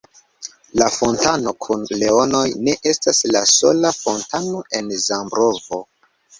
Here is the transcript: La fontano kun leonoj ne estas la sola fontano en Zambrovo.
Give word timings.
La 0.81 0.87
fontano 0.95 1.53
kun 1.65 1.83
leonoj 1.99 2.43
ne 2.69 2.75
estas 2.93 3.21
la 3.37 3.45
sola 3.53 3.95
fontano 4.01 4.67
en 4.81 4.93
Zambrovo. 5.07 5.85